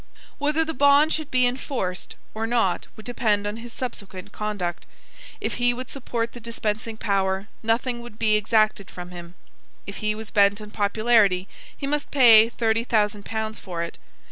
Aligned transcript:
Whether 0.39 0.65
the 0.65 0.73
bond 0.73 1.13
should 1.13 1.29
be 1.29 1.45
enforced 1.45 2.15
or 2.33 2.47
not 2.47 2.87
would 2.97 3.05
depend 3.05 3.45
on 3.45 3.57
his 3.57 3.71
subsequent 3.71 4.31
conduct. 4.31 4.87
If 5.39 5.57
he 5.61 5.75
would 5.75 5.91
support 5.91 6.31
the 6.33 6.39
dispensing 6.39 6.97
power 6.97 7.49
nothing 7.61 8.01
would 8.01 8.17
be 8.17 8.35
exacted 8.35 8.89
from 8.89 9.11
him. 9.11 9.35
If 9.85 9.97
he 9.97 10.15
was 10.15 10.31
bent 10.31 10.59
on 10.59 10.71
popularity 10.71 11.47
he 11.77 11.85
must 11.85 12.09
pay 12.09 12.49
thirty 12.49 12.83
thousand 12.83 13.25
pounds 13.25 13.59
for 13.59 13.83
it. 13.83 13.99